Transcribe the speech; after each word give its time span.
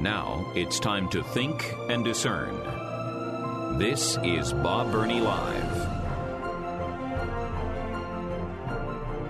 Now 0.00 0.50
it's 0.54 0.80
time 0.80 1.10
to 1.10 1.22
think 1.22 1.74
and 1.90 2.02
discern. 2.02 2.56
This 3.78 4.16
is 4.24 4.54
Bob 4.54 4.90
Burney 4.90 5.20
Live. 5.20 5.88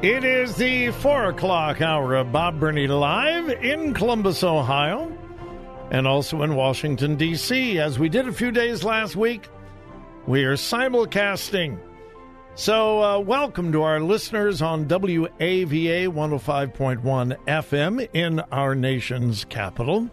It 0.05 0.23
is 0.23 0.55
the 0.55 0.93
four 0.93 1.25
o'clock 1.25 1.81
hour 1.81 2.15
of 2.15 2.31
Bob 2.31 2.61
Burney 2.61 2.87
Live 2.87 3.49
in 3.49 3.95
Columbus, 3.95 4.45
Ohio, 4.45 5.11
and 5.91 6.07
also 6.07 6.43
in 6.43 6.55
Washington, 6.55 7.17
D.C. 7.17 7.81
As 7.81 7.99
we 7.99 8.09
did 8.09 8.29
a 8.29 8.33
few 8.33 8.53
days 8.53 8.85
last 8.85 9.17
week, 9.17 9.49
we 10.29 10.45
are 10.45 10.55
simulcasting. 10.55 11.81
So, 12.55 13.03
uh, 13.03 13.19
welcome 13.19 13.73
to 13.73 13.83
our 13.83 13.99
listeners 13.99 14.63
on 14.63 14.87
WAVA 14.87 16.07
105.1 16.07 17.37
FM 17.47 18.09
in 18.13 18.39
our 18.53 18.77
nation's 18.77 19.45
capital. 19.47 20.09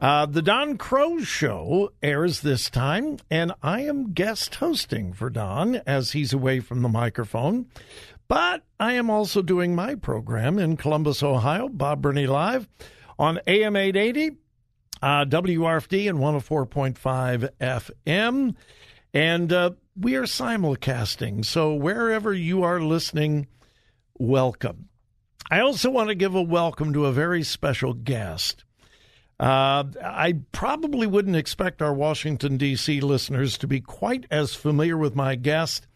Uh, 0.00 0.26
the 0.26 0.42
Don 0.42 0.78
Crow 0.78 1.18
Show 1.18 1.92
airs 2.04 2.40
this 2.40 2.70
time, 2.70 3.18
and 3.32 3.52
I 3.64 3.80
am 3.80 4.12
guest 4.12 4.54
hosting 4.54 5.12
for 5.12 5.28
Don 5.28 5.76
as 5.86 6.12
he's 6.12 6.32
away 6.32 6.60
from 6.60 6.82
the 6.82 6.88
microphone. 6.88 7.66
But 8.28 8.62
I 8.78 8.92
am 8.92 9.10
also 9.10 9.42
doing 9.42 9.74
my 9.74 9.96
program 9.96 10.56
in 10.60 10.76
Columbus, 10.76 11.20
Ohio, 11.24 11.68
Bob 11.68 12.00
Burney 12.00 12.28
Live 12.28 12.68
on 13.18 13.40
AM 13.48 13.74
880, 13.74 14.36
uh, 15.02 15.24
WRFD, 15.24 16.08
and 16.08 16.18
104.5 16.20 17.50
FM. 17.60 18.54
And 19.12 19.52
uh, 19.52 19.70
we 19.98 20.14
are 20.14 20.24
simulcasting. 20.24 21.44
So 21.44 21.74
wherever 21.74 22.32
you 22.32 22.62
are 22.62 22.80
listening, 22.80 23.48
welcome. 24.16 24.90
I 25.50 25.58
also 25.58 25.90
want 25.90 26.10
to 26.10 26.14
give 26.14 26.36
a 26.36 26.42
welcome 26.42 26.92
to 26.92 27.06
a 27.06 27.12
very 27.12 27.42
special 27.42 27.94
guest. 27.94 28.62
Uh, 29.38 29.84
I 30.04 30.34
probably 30.50 31.06
wouldn't 31.06 31.36
expect 31.36 31.80
our 31.80 31.94
Washington, 31.94 32.56
D.C. 32.56 33.00
listeners 33.00 33.56
to 33.58 33.68
be 33.68 33.80
quite 33.80 34.26
as 34.30 34.54
familiar 34.54 34.96
with 34.96 35.14
my 35.14 35.36
guest 35.36 35.86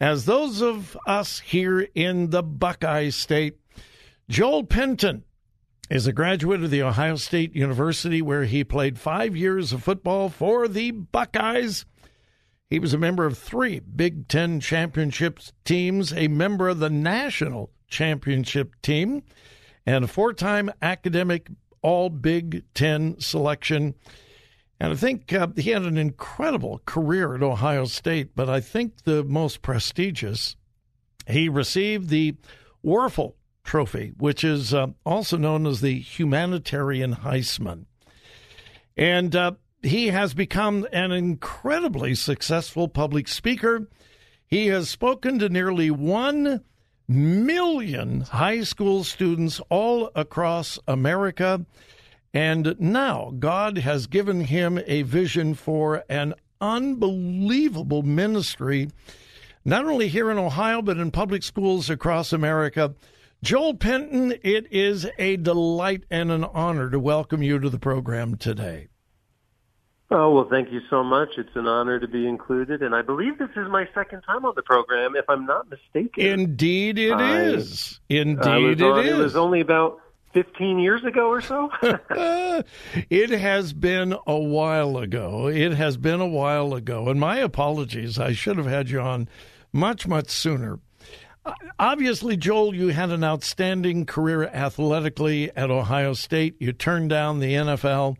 as 0.00 0.24
those 0.24 0.60
of 0.60 0.96
us 1.06 1.38
here 1.40 1.86
in 1.94 2.30
the 2.30 2.42
Buckeye 2.42 3.10
State. 3.10 3.58
Joel 4.28 4.64
Penton 4.64 5.24
is 5.88 6.06
a 6.06 6.12
graduate 6.12 6.64
of 6.64 6.70
the 6.70 6.82
Ohio 6.82 7.16
State 7.16 7.54
University, 7.54 8.22
where 8.22 8.44
he 8.44 8.64
played 8.64 8.98
five 8.98 9.36
years 9.36 9.72
of 9.72 9.82
football 9.82 10.28
for 10.28 10.66
the 10.66 10.90
Buckeyes. 10.90 11.84
He 12.68 12.78
was 12.78 12.94
a 12.94 12.98
member 12.98 13.26
of 13.26 13.36
three 13.36 13.80
Big 13.80 14.28
Ten 14.28 14.60
championship 14.60 15.40
teams, 15.64 16.12
a 16.12 16.28
member 16.28 16.68
of 16.68 16.78
the 16.78 16.90
national 16.90 17.70
championship 17.88 18.74
team, 18.82 19.22
and 19.84 20.04
a 20.04 20.08
four 20.08 20.32
time 20.32 20.70
academic 20.80 21.50
All 21.82 22.10
Big 22.10 22.64
Ten 22.74 23.18
selection. 23.20 23.94
And 24.78 24.92
I 24.92 24.96
think 24.96 25.32
uh, 25.32 25.48
he 25.56 25.70
had 25.70 25.82
an 25.82 25.98
incredible 25.98 26.80
career 26.86 27.34
at 27.34 27.42
Ohio 27.42 27.84
State, 27.84 28.34
but 28.34 28.48
I 28.48 28.60
think 28.60 29.04
the 29.04 29.22
most 29.24 29.60
prestigious, 29.60 30.56
he 31.26 31.48
received 31.48 32.08
the 32.08 32.36
Wuerffel 32.84 33.34
Trophy, 33.62 34.12
which 34.16 34.42
is 34.42 34.72
uh, 34.72 34.88
also 35.04 35.36
known 35.36 35.66
as 35.66 35.80
the 35.80 36.00
Humanitarian 36.00 37.16
Heisman. 37.16 37.84
And 38.96 39.36
uh, 39.36 39.52
he 39.82 40.08
has 40.08 40.34
become 40.34 40.86
an 40.92 41.12
incredibly 41.12 42.14
successful 42.14 42.88
public 42.88 43.28
speaker. 43.28 43.88
He 44.46 44.66
has 44.68 44.88
spoken 44.88 45.38
to 45.38 45.48
nearly 45.48 45.90
1 45.90 46.62
million 47.10 48.20
high 48.20 48.62
school 48.62 49.02
students 49.02 49.60
all 49.68 50.12
across 50.14 50.78
America. 50.86 51.66
And 52.32 52.76
now 52.78 53.34
God 53.36 53.78
has 53.78 54.06
given 54.06 54.42
him 54.42 54.80
a 54.86 55.02
vision 55.02 55.54
for 55.54 56.04
an 56.08 56.34
unbelievable 56.60 58.02
ministry, 58.02 58.90
not 59.64 59.84
only 59.86 60.06
here 60.06 60.30
in 60.30 60.38
Ohio, 60.38 60.82
but 60.82 60.98
in 60.98 61.10
public 61.10 61.42
schools 61.42 61.90
across 61.90 62.32
America. 62.32 62.94
Joel 63.42 63.74
Penton, 63.74 64.34
it 64.44 64.70
is 64.70 65.06
a 65.18 65.36
delight 65.36 66.04
and 66.10 66.30
an 66.30 66.44
honor 66.44 66.90
to 66.90 67.00
welcome 67.00 67.42
you 67.42 67.58
to 67.58 67.68
the 67.68 67.78
program 67.78 68.36
today. 68.36 68.89
Oh, 70.12 70.34
well, 70.34 70.48
thank 70.50 70.72
you 70.72 70.80
so 70.90 71.04
much. 71.04 71.30
It's 71.38 71.54
an 71.54 71.68
honor 71.68 72.00
to 72.00 72.08
be 72.08 72.26
included. 72.26 72.82
And 72.82 72.96
I 72.96 73.02
believe 73.02 73.38
this 73.38 73.50
is 73.56 73.68
my 73.68 73.88
second 73.94 74.22
time 74.22 74.44
on 74.44 74.54
the 74.56 74.62
program, 74.62 75.14
if 75.14 75.24
I'm 75.28 75.46
not 75.46 75.70
mistaken. 75.70 76.24
Indeed, 76.24 76.98
it 76.98 77.12
I, 77.12 77.42
is. 77.42 78.00
Indeed, 78.08 78.80
it 78.80 78.82
on, 78.82 79.04
is. 79.04 79.18
It 79.18 79.22
was 79.22 79.36
only 79.36 79.60
about 79.60 80.00
15 80.32 80.80
years 80.80 81.04
ago 81.04 81.28
or 81.28 81.40
so? 81.40 81.70
it 83.10 83.30
has 83.30 83.72
been 83.72 84.16
a 84.26 84.38
while 84.38 84.98
ago. 84.98 85.46
It 85.48 85.72
has 85.74 85.96
been 85.96 86.20
a 86.20 86.26
while 86.26 86.74
ago. 86.74 87.08
And 87.08 87.20
my 87.20 87.38
apologies. 87.38 88.18
I 88.18 88.32
should 88.32 88.56
have 88.56 88.66
had 88.66 88.90
you 88.90 89.00
on 89.00 89.28
much, 89.72 90.08
much 90.08 90.28
sooner. 90.28 90.80
Obviously, 91.78 92.36
Joel, 92.36 92.74
you 92.74 92.88
had 92.88 93.10
an 93.10 93.24
outstanding 93.24 94.06
career 94.06 94.44
athletically 94.44 95.50
at 95.56 95.70
Ohio 95.70 96.14
State. 96.14 96.56
You 96.58 96.72
turned 96.72 97.10
down 97.10 97.38
the 97.38 97.54
NFL 97.54 98.16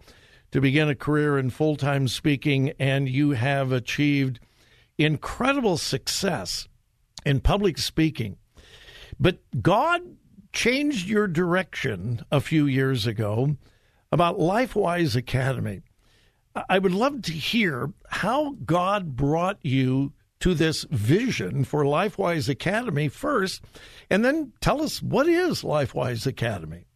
to 0.53 0.61
begin 0.61 0.89
a 0.89 0.95
career 0.95 1.39
in 1.39 1.51
full 1.51 1.77
time 1.77 2.09
speaking, 2.09 2.73
and 2.79 3.09
you 3.09 3.33
have 3.33 3.73
achieved 3.73 4.41
incredible 4.99 5.79
success 5.79 6.69
in 7.25 7.41
public 7.41 7.79
speaking. 7.79 8.37
But 9.19 9.39
God 9.63 10.03
changed 10.53 11.09
your 11.09 11.27
direction 11.27 12.25
a 12.31 12.41
few 12.41 12.67
years 12.67 13.07
ago 13.07 13.57
about 14.11 14.39
LifeWise 14.39 15.15
Academy. 15.15 15.83
I 16.69 16.79
would 16.79 16.93
love 16.93 17.23
to 17.23 17.33
hear 17.33 17.93
how 18.09 18.57
God 18.65 19.15
brought 19.17 19.59
you 19.63 20.13
to 20.41 20.55
this 20.55 20.85
vision 20.91 21.65
for 21.65 21.85
LifeWise 21.85 22.49
Academy 22.49 23.09
first, 23.09 23.63
and 24.09 24.25
then 24.25 24.53
tell 24.61 24.83
us 24.83 25.03
what 25.03 25.29
is 25.29 25.63
LifeWise 25.63 26.27
Academy. 26.27 26.87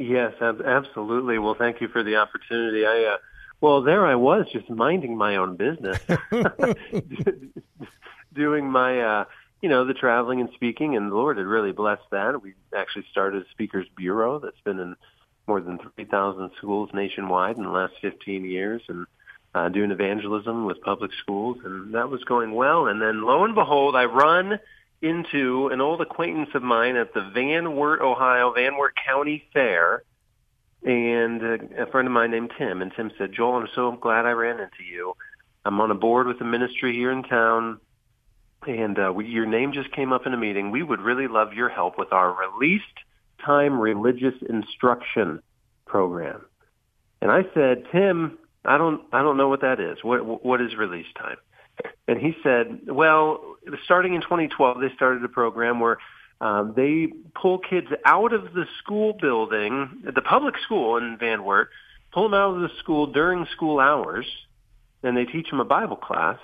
Yes, 0.00 0.32
ab- 0.40 0.62
absolutely. 0.62 1.38
Well, 1.38 1.54
thank 1.54 1.82
you 1.82 1.88
for 1.88 2.02
the 2.02 2.16
opportunity. 2.16 2.86
I 2.86 3.04
uh, 3.04 3.16
well, 3.60 3.82
there 3.82 4.06
I 4.06 4.14
was, 4.14 4.46
just 4.50 4.70
minding 4.70 5.14
my 5.18 5.36
own 5.36 5.56
business, 5.56 6.00
doing 8.32 8.70
my, 8.70 9.00
uh, 9.00 9.24
you 9.60 9.68
know, 9.68 9.84
the 9.84 9.92
traveling 9.92 10.40
and 10.40 10.48
speaking, 10.54 10.96
and 10.96 11.12
the 11.12 11.16
Lord 11.16 11.36
had 11.36 11.44
really 11.44 11.72
blessed 11.72 12.08
that. 12.12 12.40
We 12.42 12.54
actually 12.74 13.04
started 13.10 13.42
a 13.42 13.50
speakers 13.50 13.86
bureau 13.94 14.38
that's 14.38 14.60
been 14.64 14.78
in 14.78 14.96
more 15.46 15.60
than 15.60 15.78
three 15.78 16.06
thousand 16.06 16.50
schools 16.56 16.88
nationwide 16.94 17.58
in 17.58 17.64
the 17.64 17.68
last 17.68 17.92
fifteen 18.00 18.46
years, 18.46 18.80
and 18.88 19.06
uh, 19.54 19.68
doing 19.68 19.90
evangelism 19.90 20.64
with 20.64 20.80
public 20.80 21.10
schools, 21.22 21.58
and 21.62 21.94
that 21.94 22.08
was 22.08 22.24
going 22.24 22.54
well. 22.54 22.86
And 22.86 23.02
then, 23.02 23.22
lo 23.22 23.44
and 23.44 23.54
behold, 23.54 23.94
I 23.94 24.06
run 24.06 24.58
into 25.02 25.68
an 25.68 25.80
old 25.80 26.00
acquaintance 26.00 26.50
of 26.54 26.62
mine 26.62 26.96
at 26.96 27.14
the 27.14 27.30
Van 27.34 27.74
Wert, 27.74 28.00
Ohio, 28.02 28.52
Van 28.52 28.76
Wert 28.76 28.94
County 29.06 29.44
Fair, 29.52 30.02
and 30.82 31.42
uh, 31.42 31.82
a 31.82 31.86
friend 31.90 32.06
of 32.06 32.12
mine 32.12 32.30
named 32.30 32.52
Tim. 32.56 32.82
And 32.82 32.92
Tim 32.94 33.10
said, 33.18 33.32
Joel, 33.32 33.56
I'm 33.56 33.68
so 33.74 33.92
glad 33.92 34.26
I 34.26 34.32
ran 34.32 34.60
into 34.60 34.84
you. 34.88 35.14
I'm 35.64 35.80
on 35.80 35.90
a 35.90 35.94
board 35.94 36.26
with 36.26 36.40
a 36.40 36.44
ministry 36.44 36.94
here 36.94 37.12
in 37.12 37.22
town, 37.22 37.80
and 38.66 38.98
uh, 38.98 39.12
we, 39.14 39.26
your 39.26 39.46
name 39.46 39.72
just 39.72 39.92
came 39.92 40.12
up 40.12 40.26
in 40.26 40.34
a 40.34 40.38
meeting. 40.38 40.70
We 40.70 40.82
would 40.82 41.00
really 41.00 41.28
love 41.28 41.52
your 41.52 41.68
help 41.68 41.98
with 41.98 42.12
our 42.12 42.34
released 42.34 42.84
time 43.44 43.78
religious 43.78 44.34
instruction 44.48 45.42
program. 45.86 46.44
And 47.22 47.30
I 47.30 47.42
said, 47.54 47.84
Tim, 47.92 48.38
I 48.64 48.78
don't, 48.78 49.02
I 49.12 49.22
don't 49.22 49.36
know 49.36 49.48
what 49.48 49.62
that 49.62 49.80
is. 49.80 49.98
What, 50.02 50.44
what 50.44 50.60
is 50.60 50.74
release 50.76 51.06
time? 51.16 51.36
And 52.08 52.18
he 52.18 52.34
said, 52.42 52.80
well, 52.86 53.56
starting 53.84 54.14
in 54.14 54.22
2012, 54.22 54.80
they 54.80 54.94
started 54.94 55.24
a 55.24 55.28
program 55.28 55.80
where 55.80 55.98
um, 56.40 56.72
they 56.74 57.08
pull 57.40 57.58
kids 57.58 57.88
out 58.04 58.32
of 58.32 58.54
the 58.54 58.64
school 58.82 59.12
building, 59.20 60.02
the 60.04 60.22
public 60.22 60.54
school 60.64 60.96
in 60.96 61.16
Van 61.18 61.44
Wert, 61.44 61.68
pull 62.12 62.24
them 62.24 62.34
out 62.34 62.54
of 62.56 62.62
the 62.62 62.70
school 62.78 63.06
during 63.06 63.46
school 63.52 63.78
hours, 63.78 64.26
and 65.02 65.16
they 65.16 65.24
teach 65.24 65.50
them 65.50 65.60
a 65.60 65.64
Bible 65.64 65.96
class, 65.96 66.38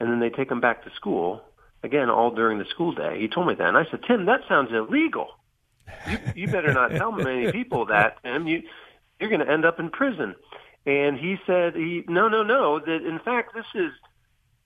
and 0.00 0.10
then 0.10 0.20
they 0.20 0.30
take 0.30 0.48
them 0.48 0.60
back 0.60 0.84
to 0.84 0.90
school, 0.94 1.42
again, 1.82 2.08
all 2.08 2.30
during 2.30 2.58
the 2.58 2.64
school 2.66 2.92
day. 2.92 3.20
He 3.20 3.28
told 3.28 3.48
me 3.48 3.54
that. 3.54 3.68
And 3.68 3.76
I 3.76 3.84
said, 3.90 4.00
Tim, 4.06 4.26
that 4.26 4.40
sounds 4.48 4.70
illegal. 4.72 5.28
You, 6.08 6.18
you 6.34 6.46
better 6.48 6.72
not 6.72 6.90
tell 6.92 7.12
many 7.12 7.50
people 7.52 7.86
that, 7.86 8.22
Tim. 8.22 8.46
You, 8.46 8.62
you're 9.20 9.30
going 9.30 9.44
to 9.44 9.50
end 9.50 9.64
up 9.64 9.80
in 9.80 9.90
prison. 9.90 10.34
And 10.84 11.18
he 11.18 11.36
said, 11.46 11.74
he, 11.74 12.04
no, 12.08 12.28
no, 12.28 12.42
no, 12.42 12.78
that 12.78 13.06
in 13.06 13.18
fact 13.24 13.54
this 13.54 13.66
is, 13.74 13.90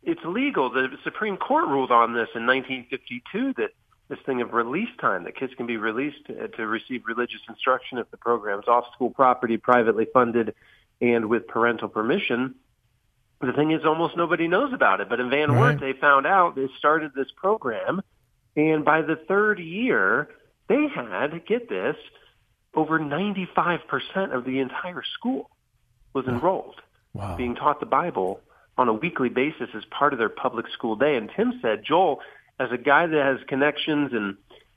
it's 0.03 0.25
legal. 0.25 0.71
The 0.71 0.89
Supreme 1.05 1.37
Court 1.37 1.69
ruled 1.69 1.91
on 1.91 2.13
this 2.13 2.29
in 2.35 2.47
1952 2.47 3.55
that 3.55 3.71
this 4.09 4.19
thing 4.27 4.41
of 4.41 4.53
release 4.53 4.89
time, 5.01 5.25
that 5.25 5.37
kids 5.37 5.55
can 5.55 5.67
be 5.67 5.77
released 5.77 6.25
to, 6.27 6.49
to 6.49 6.67
receive 6.67 7.03
religious 7.07 7.41
instruction 7.49 7.99
if 7.99 8.11
the 8.11 8.17
program's 8.17 8.67
off 8.67 8.85
school 8.93 9.11
property, 9.11 9.57
privately 9.57 10.07
funded, 10.13 10.55
and 11.01 11.27
with 11.27 11.47
parental 11.47 11.89
permission. 11.89 12.57
The 13.41 13.53
thing 13.53 13.71
is, 13.71 13.85
almost 13.85 14.17
nobody 14.17 14.49
knows 14.49 14.73
about 14.73 15.01
it. 15.01 15.09
But 15.09 15.21
in 15.21 15.31
Van 15.31 15.57
Wert, 15.57 15.81
they 15.81 15.93
found 15.93 16.27
out 16.27 16.57
they 16.57 16.69
started 16.77 17.13
this 17.15 17.31
program, 17.35 18.03
and 18.57 18.85
by 18.85 19.03
the 19.03 19.17
third 19.17 19.61
year, 19.61 20.29
they 20.69 20.89
had 20.89 21.47
get 21.47 21.69
this 21.69 21.97
over 22.75 22.99
95% 22.99 24.35
of 24.35 24.45
the 24.45 24.61
entire 24.61 25.03
school 25.03 25.51
was 26.13 26.27
enrolled, 26.27 26.81
wow. 27.15 27.37
being 27.37 27.55
taught 27.55 27.81
the 27.81 27.87
Bible 27.87 28.41
on 28.81 28.89
a 28.89 28.93
weekly 28.95 29.29
basis 29.29 29.69
as 29.75 29.85
part 29.91 30.13
of 30.13 30.19
their 30.19 30.31
public 30.31 30.67
school 30.73 30.97
day. 30.97 31.17
And 31.17 31.31
Tim 31.37 31.59
said, 31.61 31.85
Joel, 31.85 32.21
as 32.59 32.71
a 32.73 32.79
guy 32.79 33.07
that 33.07 33.23
has 33.25 33.47
connections 33.47 34.13
in 34.13 34.37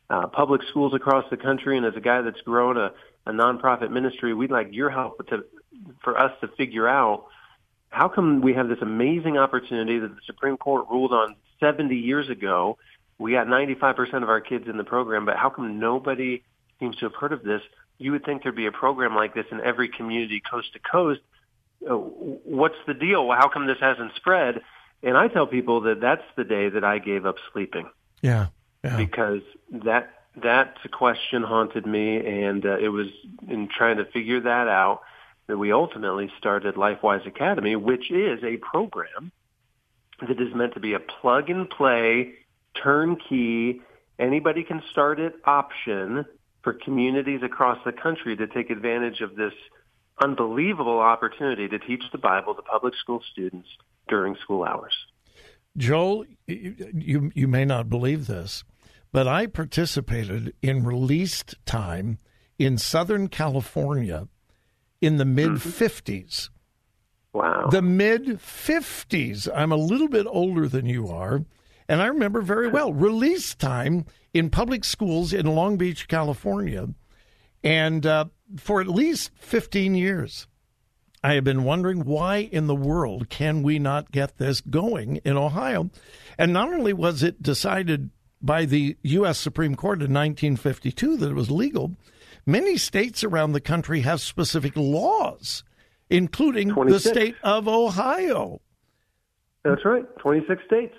uh, 0.10 0.28
public 0.28 0.62
schools 0.70 0.94
across 0.94 1.26
the 1.30 1.38
country, 1.38 1.78
and 1.78 1.86
as 1.86 1.96
a 1.96 2.02
guy 2.02 2.22
that's 2.22 2.42
grown 2.42 2.78
a, 2.78 2.92
a 3.26 3.32
nonprofit 3.32 3.92
ministry, 3.92 4.34
we'd 4.34 4.52
like 4.52 4.68
your 4.72 4.90
help 4.90 5.26
to 5.30 5.46
for 6.04 6.20
us 6.20 6.32
to 6.42 6.48
figure 6.50 6.88
out 6.88 7.26
how 7.90 8.10
come 8.10 8.42
we 8.42 8.54
have 8.54 8.68
this 8.68 8.80
amazing 8.82 9.38
opportunity 9.38 10.00
that 10.00 10.10
the 10.10 10.22
Supreme 10.26 10.58
Court 10.58 10.86
ruled 10.90 11.14
on 11.14 11.36
70 11.60 11.96
years 11.96 12.30
ago. 12.30 12.78
We 13.18 13.32
got 13.32 13.48
95% 13.48 14.24
of 14.24 14.30
our 14.30 14.42
kids 14.42 14.68
in 14.68 14.78
the 14.78 14.84
program, 14.84 15.26
but 15.26 15.38
how 15.38 15.50
come 15.50 15.80
nobody 15.80 16.44
seems 16.80 16.96
to 16.98 17.06
have 17.06 17.16
heard 17.16 17.32
of 17.32 17.44
this? 17.44 17.62
You 18.00 18.12
would 18.12 18.26
think 18.26 18.44
there'd 18.44 18.56
be 18.56 18.66
a 18.66 18.72
program 18.72 19.16
like 19.16 19.34
this 19.34 19.46
in 19.52 19.62
every 19.62 19.88
community 19.88 20.42
coast 20.50 20.74
to 20.74 20.80
coast. 20.80 21.22
Uh, 21.90 21.96
what's 21.96 22.78
the 22.88 22.94
deal? 22.94 23.30
How 23.32 23.50
come 23.50 23.68
this 23.68 23.80
hasn't 23.80 24.16
spread? 24.16 24.62
And 25.02 25.18
I 25.18 25.28
tell 25.28 25.48
people 25.48 25.82
that 25.82 26.00
that's 26.00 26.24
the 26.36 26.44
day 26.44 26.70
that 26.70 26.84
I 26.84 27.00
gave 27.00 27.26
up 27.26 27.36
sleeping. 27.52 27.90
Yeah. 28.22 28.48
yeah. 28.84 28.98
Because 28.98 29.42
that 29.72 30.14
that 30.42 30.78
question 30.92 31.44
haunted 31.44 31.86
me, 31.86 32.18
and 32.18 32.66
uh, 32.66 32.78
it 32.78 32.90
was 32.90 33.08
in 33.48 33.68
trying 33.68 33.98
to 33.98 34.06
figure 34.06 34.40
that 34.42 34.68
out 34.68 35.02
that 35.48 35.58
we 35.58 35.72
ultimately 35.72 36.32
started 36.38 36.76
LifeWise 36.76 37.28
Academy, 37.28 37.76
which 37.76 38.10
is 38.10 38.44
a 38.44 38.58
program 38.58 39.32
that 40.22 40.40
is 40.40 40.54
meant 40.56 40.74
to 40.74 40.80
be 40.80 40.94
a 40.94 41.00
plug 41.00 41.50
and 41.50 41.70
play, 41.70 42.34
turnkey, 42.82 43.82
anybody 44.18 44.64
can 44.64 44.82
start 44.92 45.20
it 45.20 45.36
option 45.46 46.26
for 46.62 46.74
communities 46.74 47.42
across 47.44 47.78
the 47.86 47.92
country 47.92 48.36
to 48.38 48.48
take 48.48 48.70
advantage 48.70 49.22
of 49.22 49.36
this 49.36 49.54
unbelievable 50.22 51.00
opportunity 51.00 51.68
to 51.68 51.80
teach 51.80 52.04
the 52.12 52.18
Bible 52.18 52.54
to 52.56 52.62
public 52.62 52.94
school 52.96 53.22
students 53.32 53.68
during 54.08 54.36
school 54.36 54.64
hours. 54.64 54.94
Joel, 55.76 56.26
you 56.48 57.32
you 57.34 57.48
may 57.48 57.66
not 57.66 57.90
believe 57.90 58.28
this, 58.28 58.64
but 59.12 59.28
I 59.28 59.48
participated 59.48 60.54
in 60.62 60.84
released 60.84 61.56
time 61.66 62.20
in 62.60 62.78
Southern 62.78 63.28
California 63.28 64.28
in 65.02 65.18
the 65.18 65.24
mm-hmm. 65.24 65.36
mid 65.36 65.52
50s. 65.54 66.50
Wow. 67.34 67.68
The 67.72 67.82
mid 67.82 68.26
50s. 68.26 69.50
I'm 69.54 69.72
a 69.72 69.78
little 69.78 70.08
bit 70.08 70.28
older 70.30 70.68
than 70.68 70.86
you 70.86 71.08
are. 71.08 71.44
And 71.90 72.02
I 72.02 72.06
remember 72.06 72.42
very 72.42 72.70
well 72.70 72.94
release 72.94 73.56
time 73.56 74.06
in 74.34 74.50
public 74.50 74.86
schools 74.86 75.34
in 75.34 75.46
Long 75.46 75.78
Beach, 75.78 76.08
California. 76.08 76.88
And 77.64 78.06
uh, 78.06 78.26
for 78.58 78.82
at 78.82 78.88
least 78.88 79.32
15 79.36 79.96
years, 79.96 80.48
I 81.24 81.34
have 81.34 81.44
been 81.44 81.64
wondering 81.64 82.04
why 82.04 82.50
in 82.52 82.68
the 82.68 82.76
world 82.76 83.30
can 83.30 83.64
we 83.64 83.80
not 83.80 84.12
get 84.12 84.38
this 84.38 84.62
going 84.62 85.18
in 85.24 85.38
Ohio? 85.38 85.90
And 86.38 86.52
not 86.52 86.74
only 86.74 86.94
was 86.94 87.24
it 87.24 87.42
decided 87.42 88.10
by 88.42 88.66
the 88.66 88.98
U.S. 89.04 89.40
Supreme 89.40 89.76
Court 89.76 90.00
in 90.00 90.14
1952 90.14 91.18
that 91.18 91.30
it 91.30 91.36
was 91.36 91.50
legal, 91.50 91.96
Many 92.46 92.78
states 92.78 93.24
around 93.24 93.54
the 93.54 93.62
country 93.62 94.02
have 94.02 94.20
specific 94.22 94.74
laws, 94.76 95.64
including 96.10 96.72
26. 96.72 97.04
the 97.04 97.10
state 97.10 97.36
of 97.42 97.68
Ohio. 97.68 98.62
That's 99.64 99.86
right, 99.86 100.04
26 100.20 100.62
states. 100.66 100.96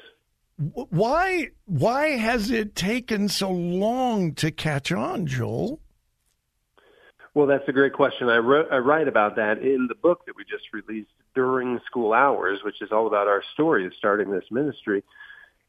Why 0.57 1.49
why 1.65 2.11
has 2.11 2.51
it 2.51 2.77
taken 2.77 3.29
so 3.29 3.51
long 3.51 4.35
to 4.35 4.53
catch 4.53 4.93
on, 4.93 5.27
Joel? 5.27 5.81
Well, 7.35 7.47
that's 7.47 7.69
a 7.69 7.73
great 7.73 7.93
question. 7.93 8.29
I, 8.29 8.37
wrote, 8.37 8.69
I 8.71 8.79
write 8.79 9.09
about 9.09 9.37
that 9.37 9.59
in 9.59 9.89
the 9.89 9.97
book 9.97 10.25
that 10.27 10.37
we 10.37 10.45
just 10.45 10.73
released 10.73 11.11
during 11.35 11.81
school 11.85 12.13
hours, 12.13 12.61
which 12.65 12.81
is 12.81 12.93
all 12.93 13.09
about 13.09 13.27
our 13.27 13.43
story 13.55 13.87
of 13.87 13.93
starting 13.99 14.31
this 14.31 14.45
ministry. 14.53 15.03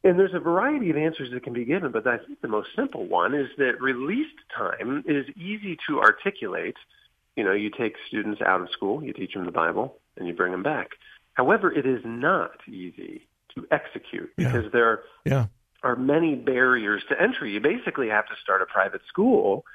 And 0.04 0.20
there's 0.20 0.36
a 0.36 0.40
variety 0.40 0.92
of 0.92 0.98
answers 0.98 1.32
that 1.32 1.44
can 1.44 1.54
be 1.54 1.66
given, 1.66 1.92
but 1.92 2.06
I 2.06 2.20
think 2.20 2.40
the 2.42 2.48
most 2.48 2.70
simple 2.76 3.08
one 3.08 3.34
is 3.34 3.50
that 3.58 3.82
released 3.82 4.38
time 4.56 5.04
is 5.08 5.26
easy 5.36 5.78
to 5.88 6.00
articulate. 6.00 6.76
You 7.36 7.44
know, 7.44 7.54
you 7.54 7.72
take 7.72 7.96
students 8.08 8.40
out 8.42 8.62
of 8.62 8.70
school, 8.70 9.04
you 9.04 9.14
teach 9.14 9.34
them 9.34 9.46
the 9.46 9.52
Bible, 9.52 9.98
and 10.18 10.28
you 10.28 10.34
bring 10.36 10.52
them 10.52 10.62
back. 10.62 10.92
However, 11.34 11.72
it 11.72 11.88
is 11.88 12.02
not 12.06 12.52
easy 12.68 13.28
to 13.56 13.66
execute 13.72 14.32
yeah. 14.38 14.52
because 14.52 14.72
there 14.72 15.02
yeah. 15.26 15.48
are 15.82 15.96
many 15.96 16.36
barriers 16.36 17.02
to 17.10 17.20
entry. 17.20 17.54
You 17.54 17.60
basically 17.60 18.10
have 18.10 18.28
to 18.28 18.36
start 18.44 18.62
a 18.62 18.68
private 18.68 19.02
school 19.08 19.66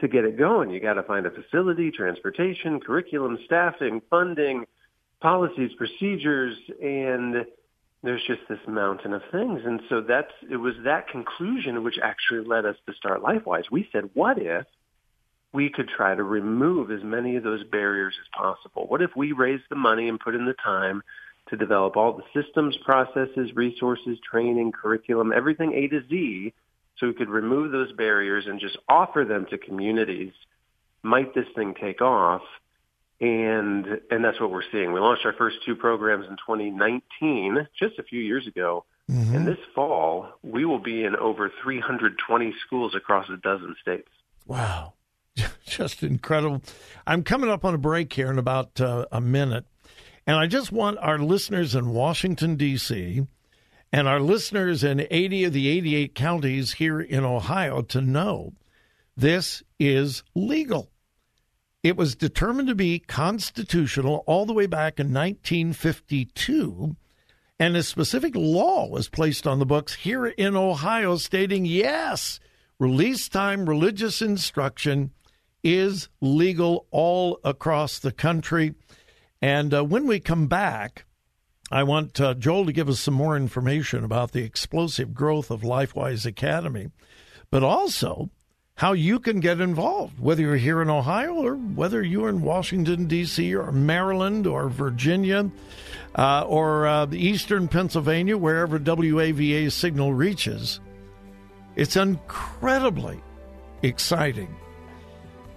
to 0.00 0.08
get 0.08 0.24
it 0.24 0.36
going. 0.36 0.70
You 0.70 0.80
got 0.80 0.94
to 0.94 1.02
find 1.02 1.26
a 1.26 1.30
facility, 1.30 1.90
transportation, 1.90 2.80
curriculum, 2.80 3.38
staffing, 3.44 4.02
funding, 4.10 4.66
policies, 5.20 5.70
procedures, 5.78 6.56
and 6.82 7.46
there's 8.02 8.22
just 8.26 8.40
this 8.48 8.58
mountain 8.68 9.14
of 9.14 9.22
things. 9.32 9.62
And 9.64 9.80
so 9.88 10.02
that's, 10.02 10.32
it 10.50 10.56
was 10.56 10.74
that 10.84 11.08
conclusion 11.08 11.82
which 11.82 11.98
actually 12.02 12.46
led 12.46 12.66
us 12.66 12.76
to 12.86 12.94
start 12.94 13.22
LifeWise. 13.22 13.64
We 13.70 13.88
said, 13.92 14.10
what 14.14 14.38
if 14.38 14.66
we 15.54 15.70
could 15.70 15.88
try 15.88 16.14
to 16.14 16.22
remove 16.22 16.90
as 16.90 17.02
many 17.02 17.36
of 17.36 17.44
those 17.44 17.64
barriers 17.64 18.14
as 18.20 18.28
possible? 18.36 18.86
What 18.88 19.00
if 19.00 19.10
we 19.16 19.32
raised 19.32 19.64
the 19.70 19.76
money 19.76 20.08
and 20.08 20.20
put 20.20 20.34
in 20.34 20.44
the 20.44 20.54
time 20.62 21.02
to 21.48 21.56
develop 21.56 21.96
all 21.96 22.12
the 22.12 22.42
systems, 22.42 22.76
processes, 22.84 23.54
resources, 23.54 24.18
training, 24.28 24.72
curriculum, 24.72 25.32
everything 25.34 25.72
A 25.72 25.88
to 25.88 26.02
Z, 26.08 26.52
so 26.98 27.06
we 27.06 27.14
could 27.14 27.28
remove 27.28 27.72
those 27.72 27.92
barriers 27.92 28.46
and 28.46 28.60
just 28.60 28.76
offer 28.88 29.24
them 29.24 29.46
to 29.50 29.58
communities? 29.58 30.32
Might 31.02 31.34
this 31.34 31.46
thing 31.54 31.74
take 31.80 32.00
off? 32.00 32.42
and 33.20 33.86
and 34.10 34.24
that's 34.24 34.40
what 34.40 34.50
we're 34.50 34.62
seeing. 34.72 34.92
We 34.92 35.00
launched 35.00 35.24
our 35.24 35.32
first 35.32 35.58
two 35.64 35.76
programs 35.76 36.26
in 36.26 36.36
2019, 36.36 37.68
just 37.78 37.98
a 37.98 38.02
few 38.02 38.20
years 38.20 38.46
ago. 38.46 38.84
Mm-hmm. 39.10 39.34
And 39.34 39.46
this 39.46 39.58
fall, 39.74 40.28
we 40.42 40.64
will 40.64 40.78
be 40.78 41.04
in 41.04 41.14
over 41.16 41.52
320 41.62 42.54
schools 42.66 42.94
across 42.94 43.28
a 43.28 43.36
dozen 43.36 43.76
states. 43.80 44.08
Wow. 44.46 44.94
Just 45.66 46.02
incredible. 46.02 46.62
I'm 47.06 47.22
coming 47.22 47.50
up 47.50 47.66
on 47.66 47.74
a 47.74 47.78
break 47.78 48.12
here 48.14 48.30
in 48.30 48.38
about 48.38 48.80
uh, 48.80 49.04
a 49.12 49.20
minute. 49.20 49.66
And 50.26 50.36
I 50.36 50.46
just 50.46 50.72
want 50.72 50.96
our 51.00 51.18
listeners 51.18 51.74
in 51.74 51.90
Washington, 51.90 52.56
D.C., 52.56 53.26
and 53.94 54.08
our 54.08 54.18
listeners 54.18 54.82
in 54.82 55.06
80 55.08 55.44
of 55.44 55.52
the 55.52 55.68
88 55.68 56.16
counties 56.16 56.72
here 56.72 57.00
in 57.00 57.22
Ohio 57.22 57.80
to 57.82 58.00
know 58.00 58.52
this 59.16 59.62
is 59.78 60.24
legal. 60.34 60.90
It 61.84 61.96
was 61.96 62.16
determined 62.16 62.66
to 62.66 62.74
be 62.74 62.98
constitutional 62.98 64.24
all 64.26 64.46
the 64.46 64.52
way 64.52 64.66
back 64.66 64.98
in 64.98 65.14
1952, 65.14 66.96
and 67.60 67.76
a 67.76 67.84
specific 67.84 68.34
law 68.34 68.88
was 68.88 69.08
placed 69.08 69.46
on 69.46 69.60
the 69.60 69.64
books 69.64 69.94
here 69.94 70.26
in 70.26 70.56
Ohio 70.56 71.16
stating 71.16 71.64
yes, 71.64 72.40
release 72.80 73.28
time 73.28 73.68
religious 73.68 74.20
instruction 74.20 75.12
is 75.62 76.08
legal 76.20 76.88
all 76.90 77.38
across 77.44 78.00
the 78.00 78.10
country. 78.10 78.74
And 79.40 79.72
uh, 79.72 79.84
when 79.84 80.08
we 80.08 80.18
come 80.18 80.48
back, 80.48 81.03
I 81.74 81.82
want 81.82 82.20
uh, 82.20 82.34
Joel 82.34 82.66
to 82.66 82.72
give 82.72 82.88
us 82.88 83.00
some 83.00 83.14
more 83.14 83.36
information 83.36 84.04
about 84.04 84.30
the 84.30 84.44
explosive 84.44 85.12
growth 85.12 85.50
of 85.50 85.62
LifeWise 85.62 86.24
Academy, 86.24 86.92
but 87.50 87.64
also 87.64 88.30
how 88.76 88.92
you 88.92 89.18
can 89.18 89.40
get 89.40 89.60
involved, 89.60 90.20
whether 90.20 90.40
you're 90.40 90.54
here 90.54 90.80
in 90.82 90.88
Ohio 90.88 91.34
or 91.34 91.56
whether 91.56 92.00
you're 92.00 92.28
in 92.28 92.42
Washington, 92.42 93.08
D.C., 93.08 93.52
or 93.56 93.72
Maryland, 93.72 94.46
or 94.46 94.68
Virginia, 94.68 95.50
uh, 96.14 96.44
or 96.46 96.86
uh, 96.86 97.08
Eastern 97.10 97.66
Pennsylvania, 97.66 98.38
wherever 98.38 98.78
WAVA 98.78 99.72
signal 99.72 100.14
reaches. 100.14 100.78
It's 101.74 101.96
incredibly 101.96 103.20
exciting. 103.82 104.54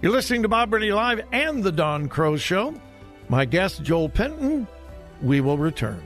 You're 0.02 0.10
listening 0.10 0.42
to 0.42 0.48
Bob 0.48 0.70
Burney 0.70 0.90
Live 0.90 1.20
and 1.30 1.62
The 1.62 1.70
Don 1.70 2.08
Crow 2.08 2.36
Show. 2.36 2.74
My 3.28 3.44
guest, 3.44 3.84
Joel 3.84 4.08
Penton 4.08 4.66
we 5.22 5.40
will 5.40 5.58
return. 5.58 6.02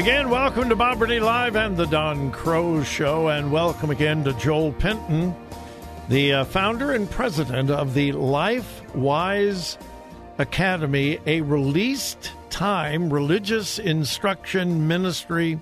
Again, 0.00 0.30
welcome 0.30 0.70
to 0.70 0.76
Bob 0.76 0.98
Burney 0.98 1.20
Live 1.20 1.56
and 1.56 1.76
the 1.76 1.84
Don 1.84 2.30
Crow 2.30 2.82
Show, 2.82 3.28
and 3.28 3.52
welcome 3.52 3.90
again 3.90 4.24
to 4.24 4.32
Joel 4.32 4.72
Penton, 4.72 5.36
the 6.08 6.32
uh, 6.32 6.44
founder 6.44 6.92
and 6.92 7.10
president 7.10 7.70
of 7.70 7.92
the 7.92 8.12
Life 8.12 8.82
Wise 8.94 9.76
Academy, 10.40 11.18
a 11.26 11.40
released 11.42 12.32
time 12.50 13.12
religious 13.12 13.78
instruction 13.78 14.88
ministry. 14.88 15.58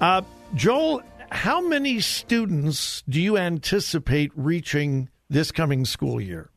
Uh, 0.00 0.22
Joel, 0.54 1.02
how 1.30 1.60
many 1.60 2.00
students 2.00 3.02
do 3.08 3.20
you 3.20 3.36
anticipate 3.36 4.32
reaching 4.34 5.08
this 5.28 5.52
coming 5.52 5.84
school 5.84 6.20
year? 6.20 6.50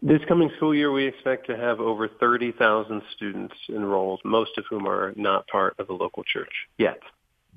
This 0.00 0.20
coming 0.26 0.50
school 0.56 0.74
year, 0.74 0.90
we 0.90 1.06
expect 1.06 1.46
to 1.46 1.56
have 1.56 1.78
over 1.78 2.08
30,000 2.08 3.02
students 3.14 3.54
enrolled, 3.68 4.20
most 4.24 4.58
of 4.58 4.64
whom 4.68 4.86
are 4.88 5.12
not 5.14 5.46
part 5.46 5.74
of 5.78 5.86
the 5.86 5.92
local 5.92 6.24
church 6.24 6.52
yet. 6.78 6.98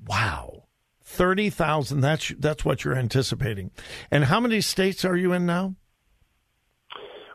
Wow. 0.06 0.64
30,000 1.02 2.00
that's 2.00 2.32
that's 2.38 2.64
what 2.64 2.84
you're 2.84 2.96
anticipating. 2.96 3.70
And 4.10 4.24
how 4.24 4.40
many 4.40 4.60
states 4.60 5.04
are 5.04 5.16
you 5.16 5.32
in 5.32 5.46
now? 5.46 5.76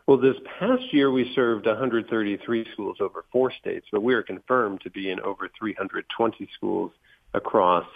Well, 0.06 0.18
this 0.18 0.36
past 0.58 0.92
year 0.92 1.10
we 1.10 1.32
served 1.34 1.66
133 1.66 2.66
schools 2.72 2.96
over 3.00 3.24
four 3.30 3.52
states, 3.52 3.86
but 3.92 4.02
we 4.02 4.14
are 4.14 4.22
confirmed 4.22 4.80
to 4.82 4.90
be 4.90 5.10
in 5.10 5.20
over 5.20 5.48
320 5.58 6.48
schools 6.56 6.92
across 7.34 7.86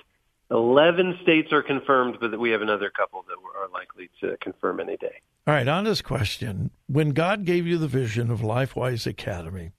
11 0.51 1.19
states 1.23 1.53
are 1.53 1.63
confirmed, 1.63 2.19
but 2.21 2.39
we 2.39 2.51
have 2.51 2.63
another 2.63 2.91
couple 2.91 3.25
that 3.27 3.37
are 3.59 3.69
likely 3.69 4.09
to 4.21 4.37
confirm 4.41 4.81
any 4.81 4.97
day. 4.97 5.21
All 5.47 5.55
right, 5.55 5.67
on 5.67 5.85
this 5.85 6.03
question, 6.03 6.71
when 6.87 7.11
God 7.11 7.45
gave 7.45 7.67
you 7.67 7.79
the 7.79 7.89
vision 7.89 8.31
of 8.31 8.41
LifeWise 8.41 9.07
Academy, 9.07 9.73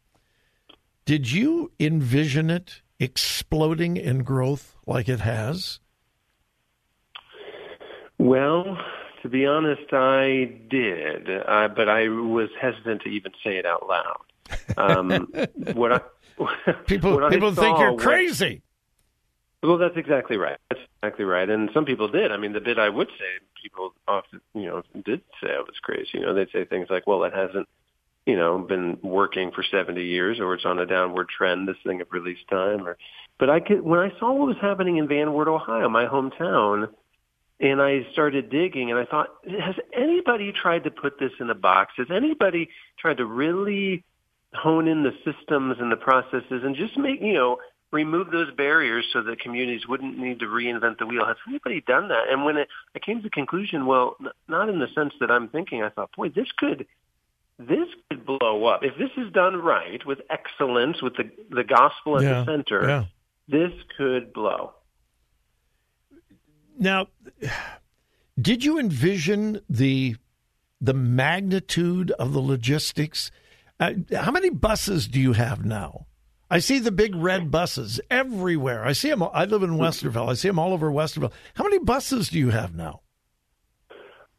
did 1.05 1.31
you 1.31 1.71
envision 1.79 2.49
it 2.49 2.81
exploding 2.99 3.95
in 3.95 4.23
growth 4.23 4.75
like 4.85 5.07
it 5.07 5.21
has? 5.21 5.79
Well, 8.17 8.77
to 9.21 9.29
be 9.29 9.45
honest, 9.45 9.91
I 9.91 10.51
did, 10.69 11.29
uh, 11.29 11.69
but 11.69 11.89
I 11.89 12.07
was 12.09 12.49
hesitant 12.59 13.01
to 13.03 13.09
even 13.09 13.31
say 13.43 13.57
it 13.57 13.65
out 13.65 13.87
loud. 13.87 14.21
Um, 14.77 15.27
what 15.73 15.91
I, 15.91 15.99
people 16.85 17.15
what 17.15 17.31
people 17.31 17.51
I 17.51 17.55
think 17.55 17.79
you're 17.79 17.95
crazy. 17.95 18.61
Well, 19.63 19.77
that's 19.77 19.97
exactly 19.97 20.37
right. 20.37 20.57
That's 20.69 20.81
exactly 21.01 21.25
right. 21.25 21.49
And 21.49 21.69
some 21.73 21.85
people 21.85 22.07
did. 22.07 22.31
I 22.31 22.37
mean, 22.37 22.53
the 22.53 22.61
bit 22.61 22.77
I 22.77 22.89
would 22.89 23.07
say, 23.07 23.45
people 23.61 23.93
often, 24.07 24.39
you 24.53 24.65
know, 24.67 24.83
did 25.03 25.21
say 25.41 25.49
I 25.49 25.59
was 25.59 25.75
crazy. 25.81 26.09
You 26.13 26.21
know, 26.21 26.33
they'd 26.33 26.51
say 26.51 26.63
things 26.65 26.87
like, 26.89 27.07
"Well, 27.07 27.23
it 27.23 27.33
hasn't, 27.33 27.67
you 28.25 28.35
know, 28.35 28.59
been 28.59 28.99
working 29.01 29.51
for 29.51 29.63
70 29.63 30.03
years, 30.03 30.39
or 30.39 30.53
it's 30.53 30.65
on 30.65 30.79
a 30.79 30.85
downward 30.85 31.29
trend. 31.29 31.67
This 31.67 31.77
thing 31.83 32.01
of 32.01 32.07
release 32.11 32.37
time." 32.49 32.87
Or, 32.87 32.97
but 33.39 33.49
I 33.49 33.59
could 33.59 33.81
when 33.81 33.99
I 33.99 34.11
saw 34.19 34.31
what 34.31 34.47
was 34.47 34.57
happening 34.61 34.97
in 34.97 35.07
Van 35.07 35.33
Wert, 35.33 35.47
Ohio, 35.47 35.89
my 35.89 36.05
hometown, 36.05 36.89
and 37.59 37.81
I 37.81 38.05
started 38.11 38.49
digging, 38.49 38.91
and 38.91 38.99
I 38.99 39.05
thought, 39.05 39.29
has 39.45 39.75
anybody 39.93 40.51
tried 40.51 40.83
to 40.83 40.91
put 40.91 41.19
this 41.19 41.31
in 41.39 41.49
a 41.49 41.55
box? 41.55 41.93
Has 41.97 42.07
anybody 42.11 42.69
tried 42.99 43.17
to 43.17 43.25
really 43.25 44.03
hone 44.53 44.87
in 44.87 45.03
the 45.03 45.11
systems 45.25 45.77
and 45.79 45.91
the 45.91 45.97
processes 45.97 46.63
and 46.63 46.75
just 46.75 46.97
make, 46.97 47.21
you 47.21 47.33
know, 47.33 47.57
remove 47.91 48.31
those 48.31 48.51
barriers 48.55 49.05
so 49.13 49.21
that 49.23 49.39
communities 49.39 49.87
wouldn't 49.87 50.17
need 50.17 50.39
to 50.39 50.45
reinvent 50.45 50.97
the 50.99 51.05
wheel. 51.05 51.25
Has 51.25 51.37
anybody 51.47 51.81
done 51.81 52.09
that? 52.09 52.29
And 52.29 52.43
when 52.43 52.57
it, 52.57 52.67
I 52.95 52.99
came 52.99 53.17
to 53.17 53.23
the 53.23 53.29
conclusion, 53.29 53.85
well, 53.85 54.17
not 54.47 54.69
in 54.69 54.79
the 54.79 54.87
sense 54.93 55.13
that 55.19 55.31
I'm 55.31 55.47
thinking, 55.49 55.83
I 55.83 55.89
thought, 55.89 56.11
boy, 56.15 56.29
this 56.29 56.47
could, 56.57 56.85
this 57.59 57.87
could 58.09 58.25
blow 58.25 58.65
up 58.65 58.83
if 58.83 58.97
this 58.97 59.09
is 59.17 59.31
done 59.33 59.55
right 59.55 60.05
with 60.05 60.19
excellence, 60.29 61.01
with 61.01 61.15
the 61.15 61.31
the 61.49 61.63
gospel 61.63 62.17
at 62.17 62.23
Yeah, 62.23 62.43
the 62.43 62.45
center. 62.45 62.87
yeah. 62.87 63.05
This 63.49 63.71
could 63.97 64.33
blow. 64.33 64.73
Now, 66.77 67.07
did 68.39 68.63
you 68.63 68.79
envision 68.79 69.61
the 69.69 70.15
the 70.79 70.93
magnitude 70.93 72.11
of 72.11 72.33
the 72.33 72.39
logistics? 72.39 73.31
Uh, 73.79 73.93
how 74.15 74.31
many 74.31 74.49
buses 74.49 75.07
do 75.07 75.19
you 75.19 75.33
have 75.33 75.65
now? 75.65 76.05
I 76.49 76.59
see 76.59 76.79
the 76.79 76.91
big 76.91 77.15
red 77.15 77.51
buses 77.51 77.99
everywhere. 78.09 78.85
I 78.85 78.93
see 78.93 79.09
them. 79.09 79.23
I 79.23 79.45
live 79.45 79.63
in 79.63 79.71
Westerville. 79.71 80.29
I 80.29 80.33
see 80.33 80.47
them 80.47 80.59
all 80.59 80.71
over 80.71 80.89
Westerville. 80.89 81.33
How 81.55 81.63
many 81.63 81.79
buses 81.79 82.29
do 82.29 82.39
you 82.39 82.51
have 82.51 82.75
now? 82.75 83.01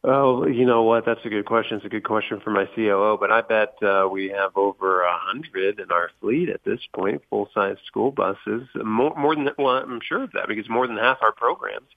Oh, 0.04 0.46
you 0.46 0.64
know 0.64 0.84
what? 0.84 1.04
That's 1.04 1.20
a 1.24 1.28
good 1.28 1.44
question. 1.44 1.76
It's 1.76 1.86
a 1.86 1.90
good 1.90 2.04
question 2.04 2.40
for 2.40 2.50
my 2.50 2.66
COO, 2.74 3.18
but 3.18 3.32
I 3.32 3.42
bet 3.42 3.74
uh, 3.82 4.08
we 4.10 4.28
have 4.28 4.56
over 4.56 5.02
a 5.02 5.18
hundred 5.18 5.80
in 5.80 5.90
our 5.90 6.10
fleet 6.20 6.48
at 6.48 6.62
this 6.64 6.80
point, 6.94 7.20
full-size 7.28 7.76
school 7.84 8.12
buses. 8.12 8.68
More, 8.76 9.14
more 9.16 9.34
than 9.34 9.50
well, 9.58 9.76
I'm 9.76 10.00
sure 10.00 10.22
of 10.22 10.32
that 10.32 10.46
because 10.46 10.68
more 10.68 10.86
than 10.86 10.96
half 10.96 11.18
our 11.20 11.32
programs 11.32 11.88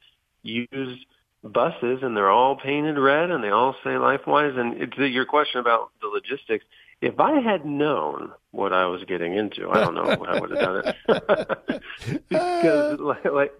use 0.44 1.06
buses, 1.44 2.00
and 2.02 2.16
they're 2.16 2.30
all 2.30 2.56
painted 2.56 2.98
red, 2.98 3.32
and 3.32 3.44
they 3.44 3.50
all 3.50 3.74
say 3.84 3.92
LifeWise. 3.92 4.58
And 4.58 4.92
to 4.94 5.06
your 5.06 5.26
question 5.26 5.60
about 5.60 5.92
the 6.02 6.08
logistics, 6.08 6.66
if 7.02 7.20
I 7.20 7.40
had 7.40 7.66
known 7.66 8.32
what 8.52 8.74
I 8.74 8.86
was 8.86 9.04
getting 9.06 9.36
into, 9.36 9.70
I 9.70 9.80
don't 9.80 9.96
know 9.96 10.16
what 10.18 10.30
I 10.30 10.40
would 10.40 10.52
have 10.52 10.60
done 10.60 10.84
it. 10.86 11.82
because, 12.30 13.00
like, 13.00 13.26
like 13.26 13.54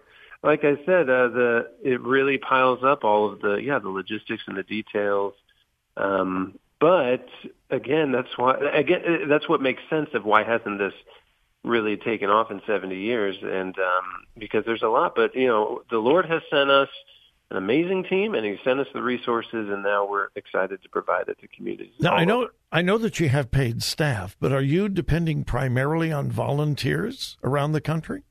like 0.44 0.64
I 0.64 0.76
said, 0.86 1.10
uh, 1.10 1.28
the 1.28 1.72
it 1.84 2.02
really 2.02 2.38
piles 2.38 2.80
up 2.84 3.04
all 3.04 3.32
of 3.32 3.42
the 3.42 3.56
yeah 3.56 3.80
the 3.80 3.90
logistics 3.90 4.44
and 4.48 4.58
the 4.58 4.64
details. 4.64 5.34
Um, 5.98 6.58
but 6.80 7.28
again, 7.70 8.12
that's 8.12 8.38
why 8.38 8.58
again 8.74 9.28
that's 9.28 9.48
what 9.48 9.62
makes 9.62 9.82
sense 9.90 10.10
of 10.14 10.26
why 10.26 10.44
hasn't 10.44 10.80
this 10.80 10.94
really 11.64 11.98
taken 11.98 12.30
off 12.30 12.50
in 12.52 12.62
70 12.66 12.96
years 12.96 13.38
and 13.42 13.78
um, 13.78 14.26
because 14.38 14.66
there's 14.66 14.82
a 14.82 14.88
lot. 14.88 15.14
But 15.16 15.36
you 15.36 15.48
know, 15.48 15.84
the 15.90 15.98
Lord 15.98 16.26
has 16.26 16.42
sent 16.50 16.70
us 16.70 16.90
an 17.52 17.58
amazing 17.58 18.06
team, 18.06 18.34
and 18.34 18.46
He 18.46 18.58
sent 18.64 18.80
us 18.80 18.88
the 18.94 19.02
resources, 19.02 19.70
and 19.70 19.84
now 19.84 20.08
we're 20.08 20.30
excited 20.36 20.82
to 20.84 20.90
provide 20.90 21.28
it 21.28 21.38
to 21.42 21.48
communities. 21.50 21.92
Now 22.00 22.14
I 22.14 22.24
know 22.24 22.44
over. 22.44 22.54
I 22.72 22.82
know 22.82 22.98
that 22.98 23.20
you 23.20 23.30
have 23.30 23.52
paid 23.52 23.84
staff, 23.84 24.38
but 24.40 24.54
are 24.54 24.62
you 24.62 24.88
depending 24.88 25.44
primarily 25.44 26.12
on 26.12 26.32
volunteers 26.32 27.38
around 27.44 27.74
the 27.74 27.82
country? 27.82 28.24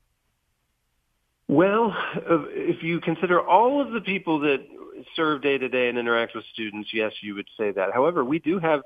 Well, 1.47 1.93
if 2.15 2.81
you 2.81 3.01
consider 3.01 3.39
all 3.39 3.81
of 3.81 3.91
the 3.91 4.01
people 4.01 4.39
that 4.39 4.65
serve 5.15 5.41
day 5.41 5.57
to 5.57 5.69
day 5.69 5.89
and 5.89 5.97
interact 5.97 6.33
with 6.33 6.45
students, 6.53 6.89
yes, 6.93 7.11
you 7.21 7.35
would 7.35 7.47
say 7.57 7.71
that. 7.71 7.93
However, 7.93 8.23
we 8.23 8.39
do 8.39 8.57
have 8.57 8.81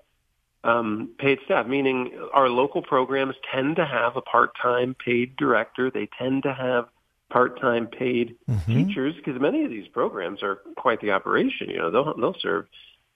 um, 0.66 1.12
paid 1.20 1.38
staff, 1.46 1.68
meaning 1.68 2.12
our 2.34 2.50
local 2.50 2.82
programs 2.82 3.36
tend 3.54 3.76
to 3.76 3.86
have 3.86 4.18
a 4.18 4.22
part-time 4.22 4.96
paid 5.04 5.36
director. 5.38 5.92
They 5.92 6.10
tend 6.18 6.44
to 6.44 6.54
have 6.54 6.86
part-time 7.30 7.88
paid 7.88 8.36
teachers 8.68 9.14
because 9.16 9.40
many 9.40 9.64
of 9.64 9.70
these 9.70 9.88
programs 9.90 10.42
are 10.42 10.60
quite 10.76 11.02
the 11.02 11.12
operation. 11.12 11.70
You 11.70 11.78
know, 11.78 11.92
they'll 11.92 12.18
they'll 12.18 12.42
serve 12.42 12.66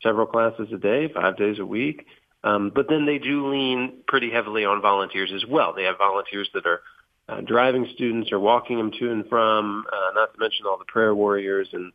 several 0.04 0.28
classes 0.28 0.70
a 0.72 0.78
day, 0.78 1.12
five 1.14 1.38
days 1.38 1.60
a 1.60 1.66
week. 1.66 2.06
Um, 2.44 2.72
but 2.74 2.88
then 2.88 3.06
they 3.06 3.18
do 3.18 3.50
lean 3.50 4.04
pretty 4.08 4.30
heavily 4.32 4.64
on 4.64 4.82
volunteers 4.82 5.32
as 5.36 5.46
well. 5.46 5.74
They 5.74 5.84
have 5.84 5.98
volunteers 5.98 6.50
that 6.54 6.66
are 6.66 6.82
uh, 7.28 7.42
driving 7.42 7.88
students 7.96 8.32
or 8.32 8.40
walking 8.40 8.78
them 8.78 8.92
to 8.98 9.12
and 9.12 9.28
from, 9.28 9.86
uh, 9.92 10.14
not 10.14 10.34
to 10.34 10.40
mention 10.40 10.66
all 10.66 10.78
the 10.78 10.86
prayer 10.86 11.14
warriors 11.14 11.68
and 11.74 11.92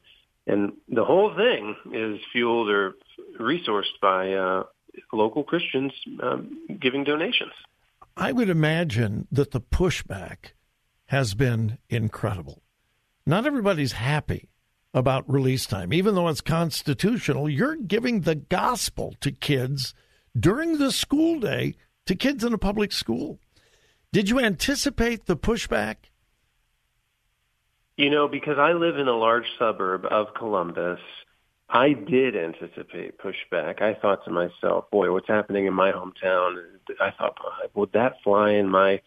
and 0.47 0.73
the 0.89 1.05
whole 1.05 1.35
thing 1.35 1.75
is 1.93 2.21
fueled 2.33 2.69
or 2.69 2.97
resourced 3.41 3.99
by 4.03 4.35
uh, 4.35 4.65
local 5.13 5.45
Christians 5.45 5.93
um, 6.23 6.59
giving 6.81 7.05
donations. 7.05 7.53
I 8.17 8.33
would 8.33 8.49
imagine 8.49 9.27
that 9.33 9.51
the 9.51 9.61
pushback 9.61 10.53
has 11.07 11.35
been 11.35 11.79
incredible. 11.89 12.63
Not 13.27 13.47
everybody's 13.47 13.93
happy 13.93 14.49
about 14.93 15.31
release 15.31 15.67
time, 15.67 15.93
even 15.93 16.15
though 16.15 16.29
it's 16.29 16.41
constitutional. 16.41 17.49
You're 17.49 17.77
giving 17.77 18.21
the 18.21 18.37
gospel 18.37 19.15
to 19.21 19.33
kids 19.33 19.95
during 20.39 20.79
the 20.79 20.93
school 20.93 21.41
day 21.41 21.75
to 22.07 22.15
kids 22.15 22.45
in 22.45 22.53
a 22.53 22.59
public 22.59 22.93
school. 22.93 23.41
Did 24.13 24.29
you 24.29 24.39
anticipate 24.39 25.27
the 25.27 25.37
pushback? 25.37 25.97
You 27.97 28.11
know, 28.11 28.29
because 28.29 28.59
I 28.59 28.73
live 28.73 28.99
in 28.99 29.09
a 29.09 29.17
large 29.17 29.47
suburb 29.59 30.05
of 30.05 30.35
Columbus, 30.35 31.01
I 31.69 31.93
did 31.93 32.37
anticipate 32.37 33.19
pushback. 33.19 33.81
I 33.83 33.95
thought 33.95 34.25
to 34.27 34.31
myself, 34.31 34.91
boy, 34.91 35.11
what's 35.13 35.29
happening 35.29 35.67
in 35.67 35.75
my 35.75 35.93
hometown? 35.93 36.63
I 37.01 37.11
thought, 37.11 37.39
would 37.75 37.93
that 37.93 38.23
fly 38.23 38.53
in 38.53 38.69
my 38.69 39.01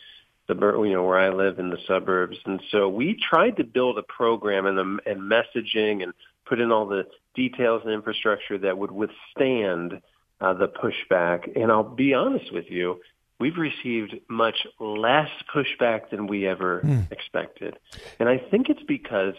suburb, 0.48 0.84
you 0.86 0.94
know, 0.94 1.04
where 1.04 1.20
I 1.20 1.30
live 1.30 1.60
in 1.60 1.70
the 1.70 1.78
suburbs? 1.88 2.38
And 2.46 2.62
so 2.72 2.90
we 2.90 3.16
tried 3.30 3.58
to 3.58 3.64
build 3.64 3.98
a 3.98 4.04
program 4.04 4.66
and, 4.66 4.78
the, 4.78 5.00
and 5.10 5.22
messaging 5.22 6.04
and 6.04 6.14
put 6.46 6.60
in 6.60 6.72
all 6.72 6.88
the 6.88 7.06
details 7.36 7.84
and 7.86 7.94
infrastructure 7.94 8.58
that 8.58 8.78
would 8.78 8.92
withstand 8.92 10.02
uh, 10.42 10.54
the 10.54 10.68
pushback. 10.68 11.56
And 11.56 11.72
I'll 11.72 11.84
be 11.84 12.14
honest 12.14 12.52
with 12.52 12.66
you, 12.70 13.00
we've 13.40 13.58
received 13.58 14.16
much 14.28 14.66
less 14.80 15.30
pushback 15.54 16.10
than 16.10 16.28
we 16.28 16.48
ever 16.48 16.82
expected. 17.12 17.78
And 18.20 18.28
I 18.28 18.40
think 18.40 18.70
it's 18.70 18.84
because 18.88 19.36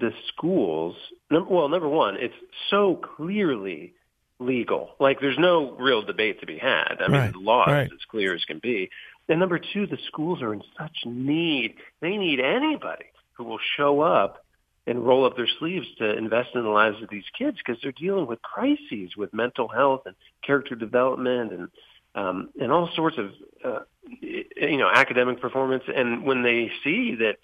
the 0.00 0.12
schools, 0.28 0.96
number, 1.30 1.54
well, 1.54 1.68
number 1.68 1.88
one, 1.88 2.16
it's 2.16 2.34
so 2.70 2.96
clearly 3.16 3.94
legal. 4.38 4.90
Like 4.98 5.20
there's 5.20 5.38
no 5.38 5.72
real 5.72 6.02
debate 6.02 6.40
to 6.40 6.46
be 6.46 6.58
had. 6.58 6.96
I 7.00 7.08
mean, 7.08 7.20
Right, 7.20 7.32
the 7.32 7.38
law 7.38 7.64
right. 7.64 7.86
is 7.86 7.92
as 7.92 8.04
clear 8.10 8.34
as 8.34 8.44
can 8.44 8.58
be. 8.58 8.90
And 9.28 9.38
number 9.38 9.60
two, 9.60 9.86
the 9.86 9.98
schools 10.08 10.42
are 10.42 10.52
in 10.52 10.62
such 10.78 10.96
need. 11.04 11.76
They 12.00 12.16
need 12.16 12.40
anybody 12.40 13.04
who 13.34 13.44
will 13.44 13.60
show 13.76 14.00
up 14.00 14.44
and 14.86 15.06
roll 15.06 15.24
up 15.24 15.36
their 15.36 15.48
sleeves 15.58 15.86
to 15.98 16.16
invest 16.16 16.50
in 16.54 16.62
the 16.64 16.68
lives 16.68 17.00
of 17.02 17.08
these 17.10 17.24
kids 17.38 17.58
because 17.58 17.80
they're 17.82 17.92
dealing 17.92 18.26
with 18.26 18.42
crises 18.42 19.16
with 19.16 19.32
mental 19.32 19.68
health 19.68 20.02
and 20.06 20.16
character 20.44 20.74
development 20.74 21.52
and 21.52 21.68
um, 22.12 22.50
and 22.60 22.72
all 22.72 22.90
sorts 22.96 23.18
of 23.18 23.30
uh, 23.64 23.80
you 24.20 24.78
know 24.78 24.90
academic 24.92 25.40
performance. 25.40 25.84
And 25.94 26.24
when 26.24 26.42
they 26.42 26.72
see 26.82 27.14
that, 27.16 27.36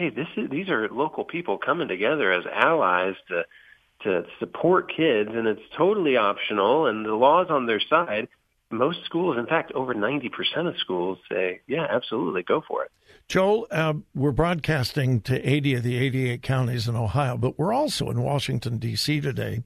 hey, 0.00 0.08
this 0.08 0.28
is, 0.38 0.48
these 0.48 0.70
are 0.70 0.88
local 0.88 1.24
people 1.24 1.58
coming 1.58 1.86
together 1.86 2.32
as 2.32 2.44
allies 2.50 3.14
to 3.28 3.44
to 4.02 4.24
support 4.38 4.90
kids, 4.96 5.28
and 5.30 5.46
it's 5.46 5.60
totally 5.76 6.16
optional, 6.16 6.86
and 6.86 7.04
the 7.04 7.14
law's 7.14 7.48
on 7.50 7.66
their 7.66 7.80
side. 7.80 8.28
Most 8.70 9.04
schools, 9.04 9.36
in 9.36 9.44
fact, 9.44 9.72
over 9.72 9.94
90% 9.94 10.30
of 10.66 10.74
schools 10.78 11.18
say, 11.30 11.60
yeah, 11.66 11.86
absolutely, 11.90 12.42
go 12.42 12.62
for 12.66 12.84
it. 12.84 12.90
Joel, 13.28 13.66
uh, 13.70 13.92
we're 14.14 14.32
broadcasting 14.32 15.20
to 15.22 15.46
80 15.46 15.74
of 15.74 15.82
the 15.82 15.98
88 15.98 16.40
counties 16.40 16.88
in 16.88 16.96
Ohio, 16.96 17.36
but 17.36 17.58
we're 17.58 17.74
also 17.74 18.08
in 18.08 18.22
Washington, 18.22 18.78
D.C. 18.78 19.20
today. 19.20 19.64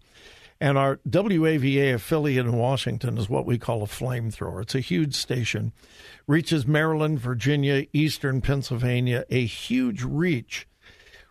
And 0.65 0.79
our 0.79 0.99
WAVA 1.07 1.93
affiliate 1.93 2.47
in 2.47 2.57
Washington 2.57 3.19
is 3.19 3.29
what 3.29 3.45
we 3.45 3.59
call 3.59 3.83
a 3.83 3.87
flamethrower. 3.87 4.63
It's 4.63 4.75
a 4.75 4.81
huge 4.81 5.15
station, 5.15 5.75
reaches 6.27 6.67
Maryland, 6.67 7.21
Virginia, 7.21 7.85
Eastern 7.93 8.41
Pennsylvania, 8.41 9.27
a 9.29 9.45
huge 9.45 10.03
reach. 10.03 10.67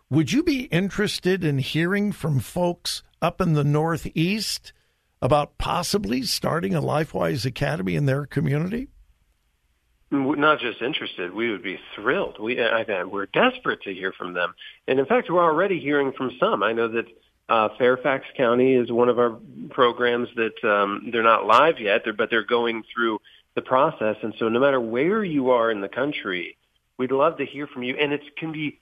Would 0.08 0.30
you 0.30 0.44
be 0.44 0.66
interested 0.66 1.42
in 1.42 1.58
hearing 1.58 2.12
from 2.12 2.38
folks 2.38 3.02
up 3.20 3.40
in 3.40 3.54
the 3.54 3.64
Northeast 3.64 4.72
about 5.20 5.58
possibly 5.58 6.22
starting 6.22 6.72
a 6.72 6.80
LifeWise 6.80 7.44
Academy 7.44 7.96
in 7.96 8.06
their 8.06 8.26
community? 8.26 8.86
not 10.12 10.60
just 10.60 10.80
interested, 10.80 11.34
we 11.34 11.50
would 11.50 11.64
be 11.64 11.80
thrilled. 11.96 12.38
We, 12.38 12.62
I, 12.62 13.02
we're 13.02 13.26
desperate 13.26 13.82
to 13.82 13.92
hear 13.92 14.12
from 14.12 14.34
them, 14.34 14.54
and 14.86 15.00
in 15.00 15.06
fact, 15.06 15.28
we're 15.28 15.42
already 15.42 15.80
hearing 15.80 16.12
from 16.12 16.30
some. 16.38 16.62
I 16.62 16.72
know 16.72 16.86
that 16.86 17.06
uh, 17.48 17.68
Fairfax 17.78 18.24
County 18.36 18.74
is 18.74 18.90
one 18.90 19.08
of 19.08 19.18
our 19.18 19.38
programs 19.70 20.28
that 20.36 20.64
um, 20.68 21.10
they're 21.12 21.22
not 21.22 21.46
live 21.46 21.78
yet, 21.78 22.02
they're, 22.04 22.12
but 22.12 22.30
they're 22.30 22.44
going 22.44 22.82
through 22.94 23.20
the 23.54 23.62
process. 23.62 24.16
And 24.22 24.34
so, 24.38 24.48
no 24.48 24.60
matter 24.60 24.80
where 24.80 25.22
you 25.22 25.50
are 25.50 25.70
in 25.70 25.80
the 25.80 25.88
country, 25.88 26.56
we'd 26.98 27.12
love 27.12 27.38
to 27.38 27.46
hear 27.46 27.66
from 27.66 27.82
you, 27.82 27.96
and 27.96 28.12
it 28.12 28.22
can 28.36 28.52
be 28.52 28.78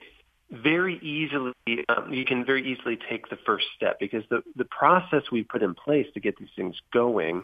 very 0.51 0.99
easily 0.99 1.53
um, 1.89 2.13
you 2.13 2.25
can 2.25 2.45
very 2.45 2.71
easily 2.71 2.97
take 3.09 3.29
the 3.29 3.37
first 3.45 3.65
step 3.75 3.99
because 3.99 4.23
the 4.29 4.43
the 4.55 4.65
process 4.65 5.23
we 5.31 5.43
put 5.43 5.63
in 5.63 5.73
place 5.73 6.05
to 6.13 6.19
get 6.19 6.37
these 6.37 6.49
things 6.55 6.75
going 6.91 7.43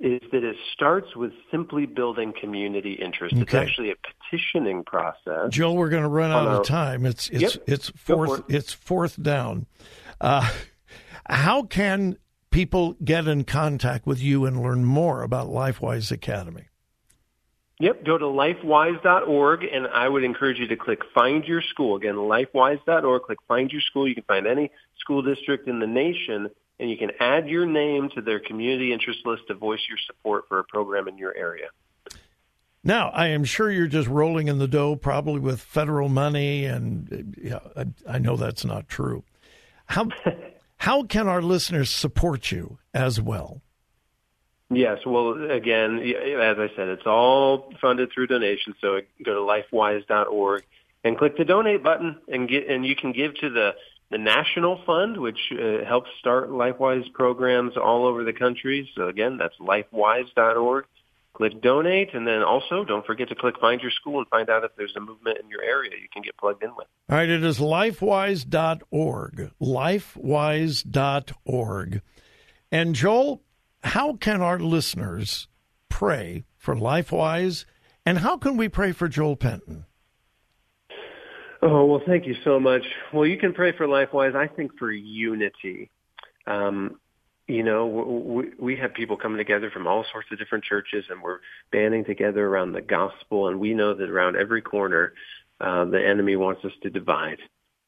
is 0.00 0.20
that 0.32 0.44
it 0.44 0.56
starts 0.72 1.14
with 1.14 1.32
simply 1.50 1.86
building 1.86 2.34
community 2.38 2.94
interest. 2.94 3.34
Okay. 3.34 3.42
It's 3.42 3.54
actually 3.54 3.90
a 3.92 3.94
petitioning 3.96 4.82
process. 4.84 5.50
Joel, 5.50 5.76
we're 5.76 5.88
going 5.88 6.02
to 6.02 6.08
run 6.08 6.32
out 6.32 6.48
of 6.48 6.66
time. 6.66 7.06
It's 7.06 7.28
it's 7.30 7.54
yep. 7.54 7.64
it's 7.66 7.90
fourth 7.90 8.40
it. 8.48 8.54
it's 8.54 8.72
fourth 8.72 9.22
down. 9.22 9.66
Uh, 10.20 10.50
how 11.28 11.62
can 11.62 12.16
people 12.50 12.94
get 13.04 13.26
in 13.26 13.44
contact 13.44 14.06
with 14.06 14.20
you 14.20 14.44
and 14.44 14.62
learn 14.62 14.84
more 14.84 15.22
about 15.22 15.48
LifeWise 15.48 16.10
Academy? 16.12 16.68
Yep, 17.80 18.04
go 18.04 18.16
to 18.16 18.24
lifewise.org, 18.24 19.64
and 19.64 19.88
I 19.88 20.08
would 20.08 20.22
encourage 20.22 20.58
you 20.58 20.68
to 20.68 20.76
click 20.76 21.00
Find 21.12 21.44
Your 21.44 21.60
School. 21.60 21.96
Again, 21.96 22.14
lifewise.org, 22.14 23.22
click 23.22 23.38
Find 23.48 23.70
Your 23.70 23.80
School. 23.80 24.06
You 24.06 24.14
can 24.14 24.24
find 24.24 24.46
any 24.46 24.70
school 25.00 25.22
district 25.22 25.68
in 25.68 25.80
the 25.80 25.86
nation 25.86 26.50
and 26.78 26.90
you 26.90 26.96
can 26.96 27.10
add 27.20 27.48
your 27.48 27.66
name 27.66 28.10
to 28.14 28.20
their 28.20 28.40
community 28.40 28.92
interest 28.92 29.20
list 29.24 29.42
to 29.48 29.54
voice 29.54 29.80
your 29.88 29.98
support 30.06 30.44
for 30.48 30.58
a 30.58 30.64
program 30.64 31.08
in 31.08 31.18
your 31.18 31.34
area. 31.36 31.68
Now, 32.82 33.08
I 33.10 33.28
am 33.28 33.44
sure 33.44 33.70
you're 33.70 33.86
just 33.86 34.08
rolling 34.08 34.48
in 34.48 34.58
the 34.58 34.68
dough, 34.68 34.96
probably 34.96 35.40
with 35.40 35.60
federal 35.60 36.08
money, 36.08 36.66
and 36.66 37.34
yeah, 37.42 37.60
I, 37.76 37.86
I 38.06 38.18
know 38.18 38.36
that's 38.36 38.64
not 38.64 38.88
true. 38.88 39.24
How 39.86 40.08
how 40.76 41.04
can 41.04 41.28
our 41.28 41.42
listeners 41.42 41.90
support 41.90 42.50
you 42.50 42.78
as 42.92 43.20
well? 43.20 43.62
Yes, 44.70 44.98
well, 45.06 45.50
again, 45.50 45.98
as 46.00 46.58
I 46.58 46.68
said, 46.74 46.88
it's 46.88 47.06
all 47.06 47.72
funded 47.80 48.10
through 48.12 48.28
donations. 48.28 48.76
So 48.80 49.00
go 49.24 49.34
to 49.34 49.40
lifewise.org 49.40 50.64
and 51.04 51.18
click 51.18 51.36
the 51.36 51.44
donate 51.44 51.82
button, 51.82 52.16
and 52.28 52.48
get 52.48 52.68
and 52.68 52.84
you 52.84 52.96
can 52.96 53.12
give 53.12 53.34
to 53.36 53.50
the 53.50 53.74
the 54.10 54.18
National 54.18 54.80
Fund, 54.84 55.16
which 55.16 55.38
uh, 55.52 55.84
helps 55.84 56.08
start 56.18 56.50
LifeWise 56.50 57.12
programs 57.12 57.76
all 57.76 58.06
over 58.06 58.24
the 58.24 58.32
country. 58.32 58.90
So 58.94 59.08
again, 59.08 59.38
that's 59.38 59.56
lifewise.org. 59.58 60.84
Click 61.34 61.60
donate, 61.60 62.14
and 62.14 62.26
then 62.26 62.42
also 62.42 62.84
don't 62.84 63.04
forget 63.04 63.28
to 63.28 63.34
click 63.34 63.56
find 63.60 63.80
your 63.80 63.90
school 63.90 64.18
and 64.18 64.28
find 64.28 64.48
out 64.48 64.64
if 64.64 64.70
there's 64.76 64.94
a 64.96 65.00
movement 65.00 65.38
in 65.42 65.48
your 65.48 65.62
area 65.62 65.90
you 66.00 66.08
can 66.12 66.22
get 66.22 66.36
plugged 66.36 66.62
in 66.62 66.70
with. 66.76 66.86
All 67.10 67.16
right, 67.16 67.28
it 67.28 67.42
is 67.42 67.58
lifewise.org. 67.58 69.50
Lifewise.org. 69.60 70.82
And 72.70 72.94
Joel, 72.94 73.42
how 73.82 74.14
can 74.14 74.40
our 74.42 74.58
listeners 74.58 75.48
pray 75.88 76.44
for 76.56 76.74
LifeWise, 76.74 77.66
and 78.04 78.18
how 78.18 78.36
can 78.36 78.56
we 78.56 78.68
pray 78.68 78.92
for 78.92 79.06
Joel 79.06 79.36
Penton? 79.36 79.86
Oh, 81.62 81.84
well, 81.84 82.02
thank 82.04 82.26
you 82.26 82.34
so 82.42 82.58
much. 82.58 82.82
Well, 83.12 83.26
you 83.26 83.38
can 83.38 83.54
pray 83.54 83.72
for 83.76 83.86
LifeWise, 83.86 84.34
I 84.34 84.48
think, 84.48 84.78
for 84.78 84.90
unity. 84.90 85.90
Um, 86.46 86.98
you 87.46 87.62
know, 87.62 87.86
we, 87.86 88.52
we 88.58 88.76
have 88.76 88.94
people 88.94 89.16
coming 89.16 89.38
together 89.38 89.70
from 89.70 89.86
all 89.86 90.04
sorts 90.10 90.28
of 90.32 90.38
different 90.38 90.64
churches, 90.64 91.04
and 91.10 91.22
we're 91.22 91.40
banding 91.70 92.04
together 92.04 92.46
around 92.46 92.72
the 92.72 92.80
gospel. 92.80 93.48
And 93.48 93.60
we 93.60 93.74
know 93.74 93.94
that 93.94 94.08
around 94.08 94.36
every 94.36 94.62
corner, 94.62 95.12
uh, 95.60 95.84
the 95.84 96.04
enemy 96.04 96.36
wants 96.36 96.64
us 96.64 96.72
to 96.82 96.90
divide. 96.90 97.38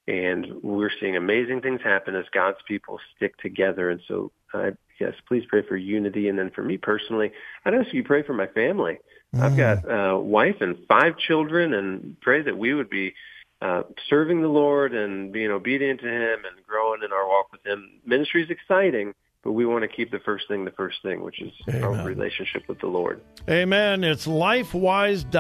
And 0.09 0.63
we're 0.63 0.91
seeing 1.01 1.17
amazing 1.17 1.63
things 1.63 1.81
happen 1.83 2.15
as 2.15 2.27
God's 2.33 2.59
people 2.69 3.01
stick 3.17 3.37
together. 3.39 3.91
And 3.91 4.01
so, 4.07 4.31
uh, 4.55 4.71
yes, 5.01 5.15
please 5.27 5.45
pray 5.49 5.63
for 5.67 5.77
unity. 5.77 6.29
And 6.29 6.39
then 6.39 6.51
for 6.51 6.63
me 6.63 6.77
personally, 6.77 7.33
I'd 7.65 7.75
ask 7.75 7.93
you 7.93 8.05
pray 8.05 8.23
for 8.23 8.35
my 8.35 8.47
family. 8.49 8.99
Mm. 9.35 9.41
I've 9.41 9.57
got 9.57 9.79
a 9.91 10.19
wife 10.19 10.57
and 10.61 10.77
five 10.87 11.19
children, 11.19 11.75
and 11.75 12.21
pray 12.21 12.43
that 12.43 12.57
we 12.57 12.75
would 12.75 12.91
be 12.91 13.15
uh, 13.63 13.83
serving 14.09 14.43
the 14.43 14.49
Lord 14.49 14.95
and 14.95 15.33
being 15.33 15.51
obedient 15.51 16.01
to 16.01 16.09
Him 16.09 16.45
and 16.45 16.65
growing 16.67 17.01
in 17.03 17.13
our 17.13 17.27
walk 17.27 17.51
with 17.51 17.65
Him. 17.67 18.01
Ministry 18.05 18.45
is 18.45 18.51
exciting, 18.51 19.15
but 19.43 19.53
we 19.53 19.65
want 19.67 19.83
to 19.83 19.89
keep 19.89 20.11
the 20.11 20.19
first 20.21 20.49
thing 20.49 20.65
the 20.65 20.71
first 20.73 20.97
thing, 21.03 21.23
which 21.23 21.41
is 21.41 21.53
Amen. 21.69 21.85
our 21.85 22.05
relationship 22.05 22.65
with 22.69 22.81
the 22.81 22.87
Lord. 22.89 23.21
Amen. 23.49 24.03
It's 24.05 24.27
lifewise.org. 24.27 25.31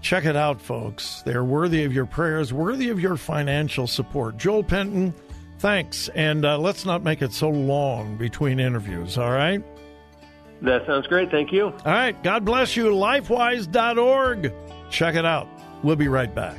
Check 0.00 0.24
it 0.24 0.36
out, 0.36 0.60
folks. 0.62 1.22
They're 1.26 1.44
worthy 1.44 1.84
of 1.84 1.92
your 1.92 2.06
prayers, 2.06 2.52
worthy 2.52 2.88
of 2.88 2.98
your 2.98 3.16
financial 3.16 3.86
support. 3.86 4.38
Joel 4.38 4.62
Penton, 4.62 5.14
thanks. 5.58 6.08
And 6.14 6.44
uh, 6.44 6.58
let's 6.58 6.86
not 6.86 7.02
make 7.02 7.20
it 7.20 7.32
so 7.32 7.50
long 7.50 8.16
between 8.16 8.58
interviews, 8.60 9.18
all 9.18 9.30
right? 9.30 9.62
That 10.62 10.86
sounds 10.86 11.06
great. 11.06 11.30
Thank 11.30 11.52
you. 11.52 11.66
All 11.66 11.72
right. 11.84 12.20
God 12.22 12.44
bless 12.44 12.76
you. 12.76 12.86
Lifewise.org. 12.86 14.52
Check 14.90 15.14
it 15.14 15.24
out. 15.24 15.48
We'll 15.82 15.96
be 15.96 16.08
right 16.08 16.34
back. 16.34 16.58